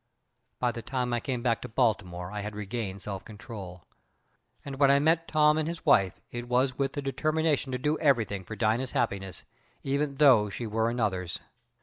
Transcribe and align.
"By 0.57 0.71
the 0.71 0.81
time 0.81 1.13
I 1.13 1.19
came 1.19 1.43
back 1.43 1.61
to 1.61 1.69
Baltimore 1.69 2.31
I 2.31 2.41
had 2.41 2.55
regained 2.55 3.03
self 3.03 3.23
control, 3.23 3.85
and 4.65 4.79
when 4.79 4.89
I 4.89 4.97
met 4.97 5.27
Tom 5.27 5.59
and 5.59 5.67
his 5.67 5.85
wife 5.85 6.19
it 6.31 6.47
was 6.49 6.75
with 6.75 6.93
the 6.93 7.03
determination 7.03 7.71
to 7.71 7.77
do 7.77 7.99
everything 7.99 8.43
for 8.43 8.55
Dina's 8.55 8.93
happiness, 8.93 9.43
even 9.83 10.15
though 10.15 10.49
she 10.49 10.65
were 10.65 10.89
another's. 10.89 11.39